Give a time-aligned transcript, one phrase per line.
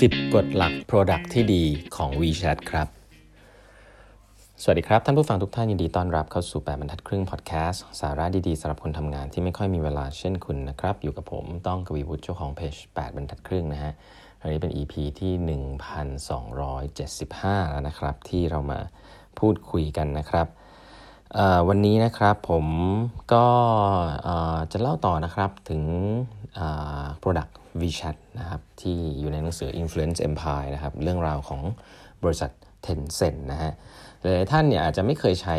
[0.00, 1.64] 10 กฎหลัก Product ที่ดี
[1.96, 2.88] ของ WeChat ครับ
[4.62, 13.92] สวัสดีครับ ท่านผู้ฟังทุกท่านยินดีต้อนรับเข้าสู่ 8บรรทัดครึ่งพอดแคสต์สาระดีๆสำหรับคนทำงานที่ไม่ค่อยมีเวลาเช่นคุณนะครับ อยู่กับผมต้องกวีวุฒิเจ้าของเพจ8บรรทัดครึ่งนะฮะ
[14.40, 15.32] อันนี้เป็น EP ที่
[17.06, 18.78] 1275 แล้วนะครับ ที่เรามา
[19.38, 20.46] พูดคุยกันนะครับ
[21.68, 22.66] วันนี้นะครับผม
[23.32, 23.46] ก็
[24.72, 25.82] จะเล่าต่อนะครับถึง
[27.22, 31.60] Product WeChat นะครับที่อยู่ในหนังสือ Influence Empire นะครับเรื่องราวของ
[32.24, 32.50] บริษัท
[32.86, 33.72] Tencent นะฮะ
[34.20, 35.56] หลายท่านเนี่ยอาจจะไม่เคยใช้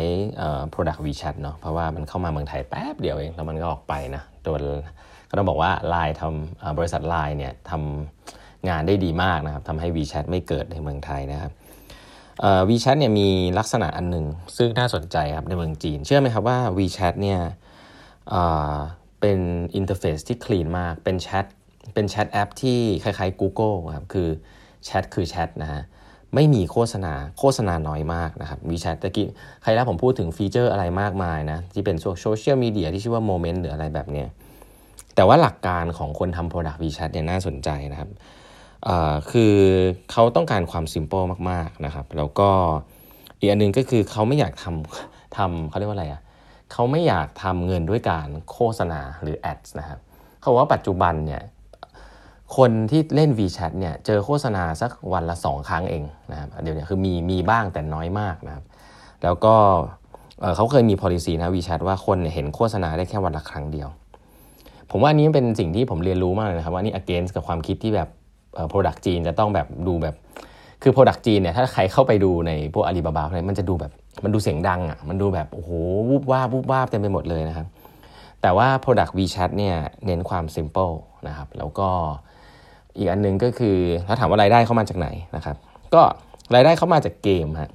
[0.72, 4.60] Product WeChat เนาะเพราะว่ามันเข้ามาเมืองไทยแป๊บเดียวเอง แล้วมันก็ออกไปนะโดน
[5.30, 11.52] ก็ต้องบอกว่า Line ทำบริษัท Line เนี่ยทำงานได้ดีมากนะครับทำให้ WeChat ไม่เกิดในเมืองไทยนะครับ
[12.68, 17.40] วีแชทเนี่ยมีลักษณะอันหนึ่งซึ่งน่าสนใจครับในเมืองจีน เชื่อไหมครับว่า WeChat เนี่ย
[19.20, 19.38] เป็น
[19.76, 21.46] interface ที่ clean มากเป็นแชท
[21.94, 24.28] เป็นแชทแอปที่คล้ายๆ Google ครับคือ
[24.84, 25.82] แชทคือแชทนะฮะ
[26.34, 29.26] ไม่มีโฆษณาโฆษณาน้อยมากนะครับ WeChat ตะกี้
[29.62, 34.28] ใครแล้วผมพูดถึง feature อะไรมากมายนะที่เป็นโซเชียลมีเดียที่ชื่อว่า Moments หรืออะไรแบบเนี้ย
[35.14, 38.10] แต่ว่าหลักการของคนทำ Product WeChat เนี่ยน่าสนใจนะครับ
[39.30, 39.54] คือ
[40.12, 42.50] เขาต้องการความ simple มากๆนะครับ แล้วก็
[43.38, 46.20] อีกอันนึงก็คือเขาไม่อยากทำทำเขาเรียกว่าอะไรอะ่ะ
[46.72, 49.98] เขาไม่อยากทำเงินด้วยการโฆษณาหรือแอดนะครับ
[50.40, 51.42] เขาบอกว่าปัจจุบันเนี่ย
[52.56, 58.64] คนที่เล่น VChat เนี่ยเจอโฆษณาสักวันละ 2 ครั้งเองนะครับเดี๋ยวนี้คือมีมีบ้างแต่น้อยมากนะครับ
[59.24, 59.54] แล้วก็
[60.56, 63.88] เขาเคยมี policy นะ VChat ว่าคนเห็นโฆษณาได้แค่วันละครั้งเดียว
[64.90, 68.08] ผมว่านี้เป็นสิ่งที่ผมเรียนรู้มากเลยนะครับ ว่านี่ against กับความคิดที่แบบ
[68.72, 70.14] product จีนจะต้องแบบดูแบบ
[70.82, 73.92] คือ product จีนเนี่ยถ้าใครเข้าไปดูในพวกอาลีบาบาอะไรมันจะดูแบบ
[74.24, 75.70] มันดูเสียงดังอะมันดูแบบโอ้โห
[76.08, 77.66] วูบวาบวูบวาบเต็มไปหมดเลยนะครับ
[78.42, 79.76] แต่ว่า product WeChat เนี่ย
[80.06, 80.94] เน้นความ simple
[81.28, 81.88] นะครับแล้วก็
[82.96, 83.76] อีกอันนึงก็คือ
[84.06, 85.56] ถ้าถามว่ารายได้เข้ามาจากไหนนะครับ
[85.94, 86.02] ก็
[86.54, 87.70] รายได้เข้ามาจากเกมฮะ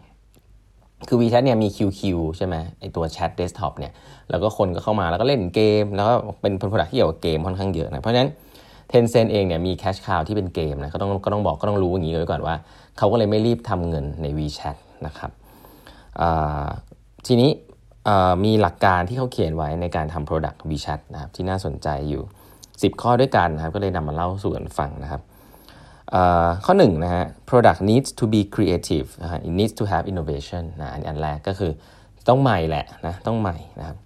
[1.07, 2.01] คือ WeChat เนี่ยมี QQ
[2.37, 3.91] ใช่ไหมไอตัวแชทเดสก์ท็อปเนี่ย
[4.29, 8.29] แล้วก็คนก็เข้ามาแล้วก็เล่นเกม แล้วก็เป็นผลผลิตที่เกี่ยวกับเกมค่อนข้างเยอะนะเพราะฉะนั้น
[8.91, 12.55] Tencent เองเนี่ยมีแคชคาวที่เป็นเกมนะก็ต้องก็ต้องบอกก็ต้องรู้อย่างนี้ไว้ก่อนว่า
[12.97, 14.75] เขาก็เลยไม่รีบทำเงินใน WeChat
[15.05, 15.31] นะครับ
[17.27, 17.49] ทีนี้
[18.45, 22.23] มีหลักการที่เขาเขียนไว้ในการทำ Product WeChat นะครับที่น่าสนใจอยู่
[22.81, 25.21] 10 ข้อด้วยกันนะครับ ก็เลยนำมาเล่าสู่กันฟังนะครับ
[26.65, 31.71] ข้อ1นนะฮะ product needs to be creative นะฮะ it needs to have innovation นะอันแรกก็คือ
[32.27, 33.97] ต้องใหม่แหละนะต้องใหม่นะครับ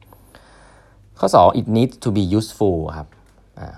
[1.20, 3.08] ข้อ 2 it needs to be useful ครับ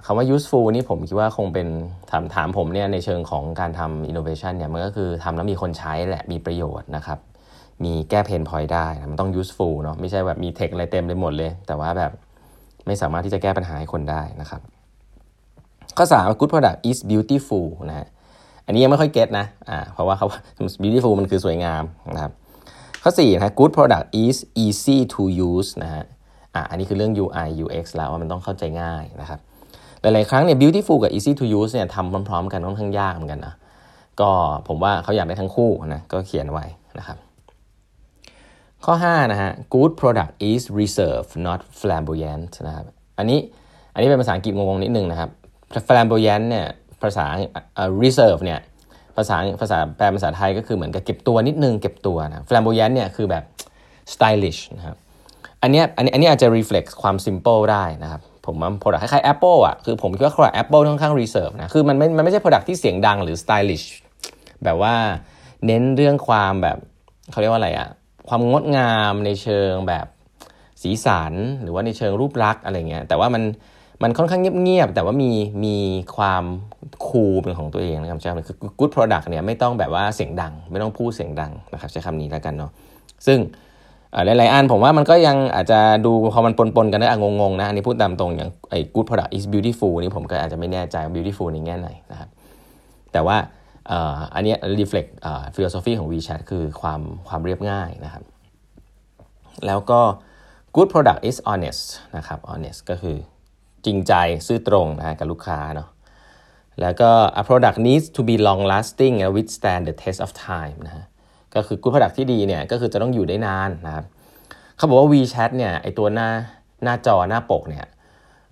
[0.06, 1.68] คำว่า useful นี่ผมคิดว่าคงเป็น
[2.12, 7.20] ถามถามผมเนี่ยในเชิงของการทำ innovation เนี่ยมันก็คือทำแล้วมีคนใช้แหละมีประโยชน์นะครับ
[7.84, 12.12] มีแก้เพนพอยได้มันต้อง useful เนาะไม่ใช่แบบมีเทคอะไรเต็มไปหมดเลย แต่ว่าแบบ
[12.88, 14.62] ไม่สามารถที่จะแก้ปัญหาให้คนได้นะครับ
[15.98, 18.08] ข้อ3 good product is beautiful นะฮะ
[18.66, 20.28] อันนี้ยังไม่ค่อยเก็ตนะอ่าเพราะว่าเขา
[20.84, 21.84] beautiful มันคือสวยงาม
[22.16, 22.32] นะครับ
[23.04, 26.04] ข้อ4นะ good product is easy to use นะฮะ
[26.56, 29.40] อ่าอันนี้คือเรื่อง UI UX แล้วว่ามันต้องเข้าใจง่ายนะครับ
[30.02, 33.56] หลาย ๆ ครั้งเนี่ย beautiful กับ easy to use เนี่ยทำพร้อม ๆ กันค่อนข้างยากเหมือนกันนะ
[34.20, 34.30] ก็
[34.68, 36.66] ผมว่าเขาอยากได้ทั้งคู่นะก็เขียนไว้
[37.00, 37.18] นะครับ
[38.86, 42.86] ข้อ5นะฮะ good product is reserved not flamboyant นะครับ
[43.18, 43.40] อันนี้
[43.94, 45.30] อันนี้เป็นภาษาอังกฤษงงๆนิดนึงนะครับ
[45.88, 46.68] flamboyant เนี่ย
[47.02, 47.26] ภาษา
[48.04, 48.60] reserve เนี่ย
[49.18, 53.44] ภาษาภาษาแปลภาษาไทยก็คือเหมือนกับเก็บตัวนิดนึงเก็บตัวนะ flamboyant เนี่ยคือแบบ
[54.14, 54.98] stylish นะครับ
[55.62, 63.36] อันนี้อันนี้อันนี้อาจจะ reflect ความ simple ได้นะครับผมว่า product คล้ายๆ Apple อะคือผมคิดว่า product Apple ค่อนข้าง reserve นะคือมันไม่มันไม่ใช่ product ที่เสียงดังหรือ
[63.44, 63.86] stylish
[64.64, 64.94] แบบว่า
[65.66, 66.78] เน้นเรื่องความแบบ
[67.32, 67.88] เขาเรียกว่าอะไรอะ
[68.30, 70.06] ความงดงามในเชิงแบบ
[70.82, 73.44] สีสันหรือว่าในเชิงรูปลักษณ์อะไรเงี้ยแต่ว่ามัน
[74.04, 75.32] มันค่อนข้างเงียบๆแต่ว่ามี
[75.66, 75.76] มี
[76.16, 76.44] ความ
[77.08, 82.72] คูลเป็นของตัวเองนะครับใช่ไหมคือ good product เนี่ยไม่ต้องแบบว่าเสียงดัง ไม่ต้องพูดเสียงดังนะครับใช้คำนี้แล้วกันเนาะ
[83.28, 83.40] ซึ่ง
[84.26, 92.30] หลายๆอันผมว่ามันก็ยังอาจจะดูพอมันปนๆกันได้งงๆนะอันนี้พูดตามตรงอย่างไอ้ good product is beautiful นี่ผมก็อาจจะไม่แน่ใจ beautiful ในแง่ไหนนะครับ
[93.12, 93.38] แต่ว่า
[94.34, 95.10] อันนี้ reflect
[95.56, 98.24] philosophy ของ WeChat คือความความเรียบง่ายนะครับ
[99.66, 100.02] แล้วก็
[100.76, 101.84] good product is honest
[102.18, 103.18] นะครับ honest ก็คือ
[103.86, 104.14] จริงใจ
[104.48, 105.90] ซื่อตรงนะกับลูกค้าเนาะ
[106.82, 107.10] แล้วก็
[107.42, 111.06] a product needs to be long lasting and withstand the test of time นะฮะ
[111.56, 114.06] ก็คือ good product ที่ดีเนี่ยก็คือจะต้องอยู่ได้นานนะครับ
[114.78, 116.30] เขาบอกว่า WeChat เนี่ยไอตัวหน้า
[116.84, 117.86] หน้าจอหน้าปกเนี่ย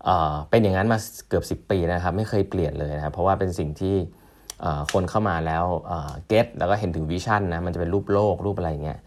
[0.03, 0.97] เเป็นอย่างนั้นมา
[1.29, 3.95] เกือบ 10 ปีนะครับ ไม่เคยเปลี่ยนเลยนะครับเพราะว่าเป็นสิ่งที่
[4.93, 5.63] คนเข้ามาแล้ว
[6.27, 8.99] เก็ตแล้วก็เห็นถึงวิชั่นนะมันจะเป็นรูปโลกรูปอะไรเงี้ย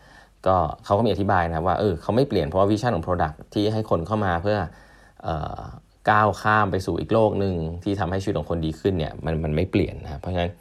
[0.46, 4.58] ก็เขาก็มีอธิบายนะว่าเออเขาไม่เปลี่ยนเพราะว่า vision ของ Product ที่ให้คนเข้ามาเพื่อ
[6.10, 10.52] ก้าวข้ามไปสู่อีกโลกหนึ่งที่ทำให้ชีวิตของคนดีขึ้นเนี่ยมันมันไม่เปลี่ยนนะเพราะฉะนั้น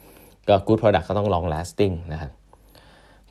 [0.48, 2.30] ก็ good product ก็ต้อง long lasting นะครับ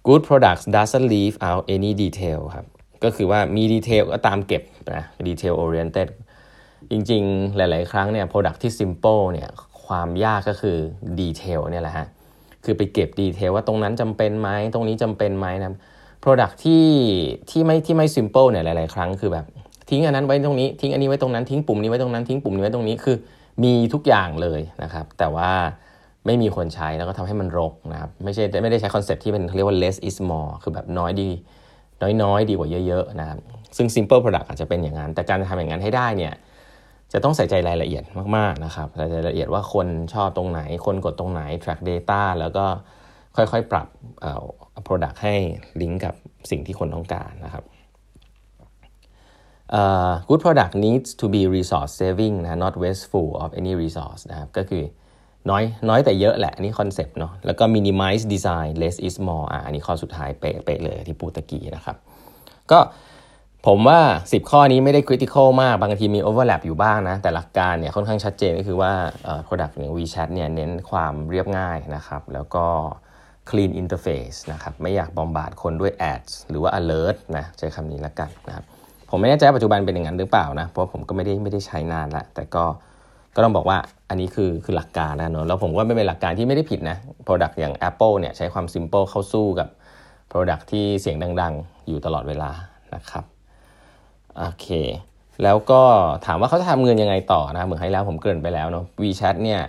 [0.07, 2.65] good products doesn't leave out any detail ครับ
[3.03, 4.63] ก็คือว่ามี detail ก็ตามเก็บ
[4.97, 6.09] นะ detail oriented
[6.91, 9.49] จริงๆ หลาย ๆ ครั้งเนี่ย product ที่ simple เนี่ย
[9.85, 10.77] ความยากก็คือ
[11.19, 12.07] detail เนี่ยแหละฮะ
[12.65, 15.73] คือไปเก็บ detail ว่าตรงนั้นจำเป็นไหมตรงนี้จำเป็นไหมนะ
[16.23, 16.85] product ที่
[17.49, 19.45] ที่ไม่ที่ไม่ simple เนี่ยหลาย ๆ ครั้งคือแบบ
[19.89, 23.17] ทิ้งอันนั้นไว้ตรงนี้ทิ้งอันนี้ไว้ตรงนั้นทิ้งปุ่มนี้ไว้ตรงนั้นทิ้งปุ่มนี้ไว้ตรงนี้คือ
[23.63, 25.51] มีทุกอย่างเลยนะครับ แต่ว่า
[26.25, 31.29] ไม่มีคนใช้แล้วก็ทำให้มันรกนะครับไม่ใช่ไม่ได้ใช้ concept ที่เป็นเรียกว่า less is more คือแบบน้อยดี
[32.23, 33.39] น้อยๆ ดีกว่าเยอะๆนะครับ
[33.77, 36.33] ซึ่ง simple product อาจจะเป็นอย่างนั้น แต่การทำอย่างนั้นให้ได้เนี่ย
[37.13, 38.03] จะต้องใส่ใจรายละเอียด
[38.37, 42.65] มากๆนะครับรายละเอียดว่าคนชอบตรงไหน คนกดตรงไหน track data แล้วก็
[43.35, 43.87] ค่อยๆ ปรับ
[44.87, 45.33] product ให้
[45.81, 46.13] ลิงก์กับ
[46.51, 47.63] สิ่งที่คนต้องการนะครับ
[49.79, 54.83] uh, good product needs to be resource saving นะ not wasteful of any resource นะครับก็คือ
[55.49, 61.95] น้อยน้อยแต่เยอะแหละ อันนี้คอนเซปต์เนาะแล้วก็ minimize design less is more อะอันนี้ข้อสุดท้ายเป๊ะๆเลยที่พูดตะกี้นะครับ
[62.71, 62.79] ก็
[63.67, 68.93] ผมว่า 10 ข้อนี้ไม่ได้ critical มาก บางทีมี overlap อยู่บ้างนะ แต่หลักการเนี่ยค่อนข้างชัดเจนก็คือว่า
[69.47, 72.65] product อย่าง WeChat เนี่ยเน้นความเรียบง่ายนะครับ แล้วก็
[73.49, 78.65] clean interface นะครับ ไม่อยากบอมบาดคนด้วย ads หรือว่า alert นะใช้คำนี้ละกันนะครับ
[79.15, 82.63] ผมไม่แน่ใจปัจจุบันเป็นอย่างนั้นหรือเปล่านะเพราะผมก็ไม่ได้ไม่ได้ใช้นานละแต่ก็
[83.35, 83.77] ก็ต้องบอกว่า
[84.09, 89.67] อันนี้คือคือหลักการนะเนอะแล้วผมว่าไม่เป็นหลักการที่ไม่ได้ผิดนะ Product อย่าง Apple เนี่ยใช้ความ simple เข้าสู้กับ
[90.31, 92.51] Product ที่เสียงดัง ๆ อยู่ตลอดเวลา
[92.95, 93.23] นะครับ
[94.37, 94.67] โอเค
[95.43, 95.81] แล้วก็
[96.25, 99.61] ถามว่าเขาจะทำเงินยังไงต่อนะเหมือนให้แล้วผมเกริ่นไปแล้วเนาะ WeChat เนี่ย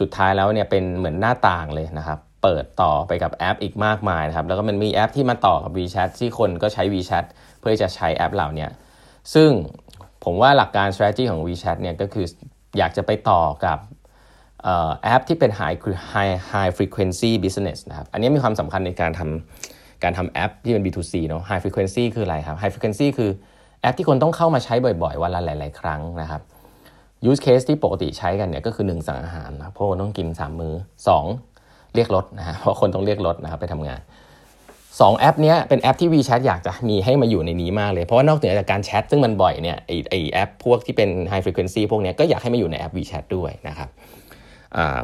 [0.00, 7.24] สุดท้ายแล้วเนี่ยเป็นเหมือนหน้าต่างเลยนะครับ เปิดต่อไปกับแอปอีกมากมายนะครับ แล้วก็มันมีแอปที่มาต่อกับ WeChat ที่คนก็ใช้ WeChat
[7.58, 8.66] เพื่อจะใช้แอปเหล่านี้
[9.34, 9.50] ซึ่ง
[10.24, 12.26] ผมว่าหลักการ strategy ของ WeChat เนี่ยก็คือ
[12.78, 13.78] อยากจะไปต่อกับ
[15.02, 15.76] แอปที่เป็น high
[16.12, 23.30] high high frequency business นะครับ อันนี้มีความสำคัญในการทำการทำแอปที่เป็น B2C เนาะ high frequency คืออะไรครับ high frequency คือ
[23.80, 26.42] แอปที่คนต้องเข้ามาใช้บ่อยๆ วันละหลาย ๆ ครั้งนะครับ
[27.30, 30.74] use case ที่ปกติใช้กันเนี่ยก็คือ 1 สั่งอาหารนะเพราะต้องกิน 3 มือ้อ
[31.06, 31.57] 2
[31.98, 34.00] เรียกรถนะฮะเพราะคนต้องเรียกรถนะครับไปทำงาน
[34.58, 43.88] 2 แอปนี้เป็นแอปที่ WeChat อยากจะมีให้มาอยู่ในนี้มากเลย เพราะว่านอกเหนือจากการแชทซึ่งมันบ่อยเนี่ยไอไอแอปพวกที่เป็น high frequency พวกนี้ก็อยากให้มาอยู่ในแอป WeChat ด้วยนะครับ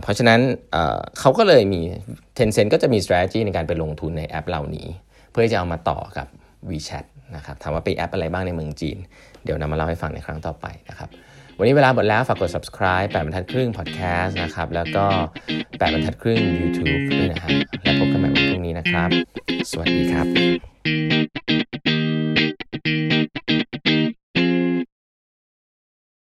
[0.02, 0.40] เพราะฉะนั้น
[1.20, 1.80] เขาก็เลยมี
[2.38, 4.86] Tencent ก็จะมี strategy ในการไปลงทุนในแอปเหล่านี้
[5.30, 6.26] เพื่อจะเอามาต่อกับ
[6.70, 7.04] WeChat
[7.36, 8.98] นะครับถามว่าเป็นแอปอะไรบ้างในเมืองจีน
[9.44, 11.08] เดี๋ยวนำมาเล่าให้ฟังในครั้งต่อไปนะครับ
[11.58, 15.04] วันนี้เวลาหมดแล้ว ฝากกด subscribe แปดบรรทัดครึ่ง podcast นะครับ แล้วก็
[15.78, 17.50] แปดบรรทัดครึ่ง YouTube ด้วยนะฮะ
[17.82, 19.10] แล้วพบกันใหม่วันพรุ่งนี้นะครับ
[19.70, 20.26] สวัสดีครับ